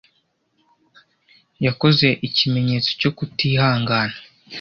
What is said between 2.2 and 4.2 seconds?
ikimenyetso cyo kutihangana.